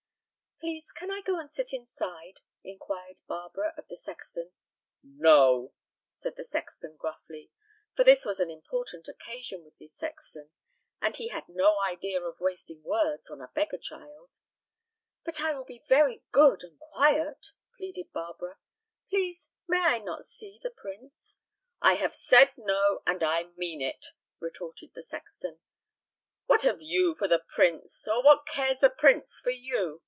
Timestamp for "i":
1.09-1.21, 15.41-15.51, 19.79-19.97, 21.81-21.95, 23.23-23.45